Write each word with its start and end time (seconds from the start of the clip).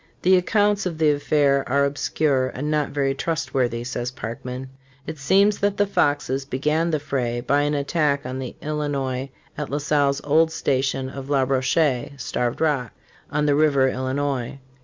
"The 0.23 0.35
accounts 0.35 0.87
of 0.87 0.97
the 0.97 1.11
affair 1.11 1.63
are 1.69 1.85
obscure 1.85 2.47
and 2.47 2.71
not 2.71 2.89
very 2.89 3.13
trustworthy," 3.13 3.83
says 3.83 4.09
Parkman.f 4.09 4.67
''It 5.15 5.19
seems 5.19 5.59
that 5.59 5.77
the 5.77 5.85
Foxes 5.85 6.43
began 6.43 6.89
the 6.89 6.99
fray 6.99 7.39
by 7.39 7.61
an 7.61 7.75
attack 7.75 8.25
on 8.25 8.39
the 8.39 8.55
Illinois 8.63 9.29
at 9.59 9.69
La 9.69 9.77
Salle's 9.77 10.19
old 10.23 10.51
station 10.51 11.07
of 11.07 11.29
La 11.29 11.43
Rocher 11.43 12.09
[Starved 12.17 12.61
Rock], 12.61 12.93
on 13.29 13.45
the 13.45 13.53
river 13.53 13.89
Illinois. 13.89 14.57